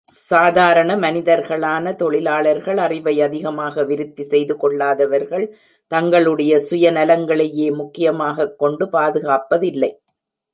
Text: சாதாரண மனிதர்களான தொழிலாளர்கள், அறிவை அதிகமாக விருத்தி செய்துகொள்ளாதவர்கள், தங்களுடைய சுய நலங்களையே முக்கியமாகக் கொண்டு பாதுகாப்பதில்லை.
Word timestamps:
சாதாரண 0.09 0.95
மனிதர்களான 0.95 1.95
தொழிலாளர்கள், 1.95 2.77
அறிவை 2.77 3.21
அதிகமாக 3.21 3.83
விருத்தி 3.83 4.23
செய்துகொள்ளாதவர்கள், 4.23 5.47
தங்களுடைய 5.87 6.59
சுய 6.59 6.91
நலங்களையே 6.91 7.71
முக்கியமாகக் 7.71 8.59
கொண்டு 8.59 8.85
பாதுகாப்பதில்லை. 8.85 9.91